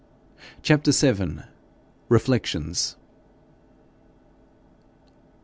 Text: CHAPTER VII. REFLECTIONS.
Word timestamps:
CHAPTER 0.63 0.91
VII. 0.91 1.43
REFLECTIONS. 2.09 2.95